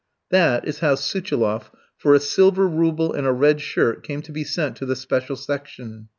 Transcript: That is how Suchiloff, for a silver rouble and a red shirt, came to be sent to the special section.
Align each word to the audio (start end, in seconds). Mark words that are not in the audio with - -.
That 0.31 0.67
is 0.67 0.79
how 0.79 0.95
Suchiloff, 0.95 1.69
for 1.95 2.15
a 2.15 2.19
silver 2.19 2.67
rouble 2.67 3.13
and 3.13 3.27
a 3.27 3.31
red 3.31 3.61
shirt, 3.61 4.01
came 4.01 4.23
to 4.23 4.31
be 4.31 4.43
sent 4.43 4.75
to 4.77 4.85
the 4.87 4.95
special 4.95 5.35
section. 5.35 6.07